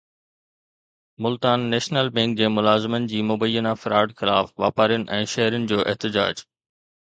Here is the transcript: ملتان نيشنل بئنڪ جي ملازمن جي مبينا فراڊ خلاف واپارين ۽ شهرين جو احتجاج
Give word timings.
ملتان 1.25 1.65
نيشنل 1.73 2.09
بئنڪ 2.15 2.41
جي 2.41 2.49
ملازمن 2.55 3.07
جي 3.13 3.21
مبينا 3.33 3.77
فراڊ 3.85 4.19
خلاف 4.25 4.53
واپارين 4.67 5.09
۽ 5.23 5.33
شهرين 5.39 5.73
جو 5.75 5.83
احتجاج 5.95 6.47